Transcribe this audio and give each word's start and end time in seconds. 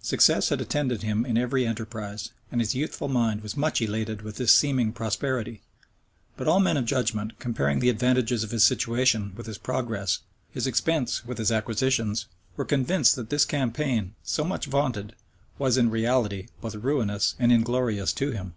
Success 0.00 0.50
had 0.50 0.60
attended 0.60 1.02
him 1.02 1.26
in 1.26 1.36
every 1.36 1.66
enterprise; 1.66 2.30
and 2.52 2.60
his 2.60 2.72
youthful 2.72 3.08
mind 3.08 3.40
was 3.42 3.56
much 3.56 3.82
elated 3.82 4.22
with 4.22 4.36
this 4.36 4.54
seeming 4.54 4.92
prosperity, 4.92 5.60
but 6.36 6.46
all 6.46 6.60
men 6.60 6.76
of 6.76 6.84
judgment, 6.84 7.36
comparing 7.40 7.80
the 7.80 7.88
advantages 7.88 8.44
of 8.44 8.52
his 8.52 8.62
situation 8.62 9.32
with 9.34 9.46
his 9.46 9.58
progress, 9.58 10.20
his 10.52 10.68
expense 10.68 11.24
with 11.24 11.38
his 11.38 11.50
acquisitions, 11.50 12.26
were 12.56 12.64
convinced 12.64 13.16
that 13.16 13.28
this 13.28 13.44
campaign, 13.44 14.14
so 14.22 14.44
much 14.44 14.66
vaunted, 14.66 15.16
was, 15.58 15.76
in 15.76 15.90
reality, 15.90 16.46
both 16.60 16.76
ruinous 16.76 17.34
and 17.40 17.50
inglorious 17.50 18.12
to 18.12 18.30
him. 18.30 18.54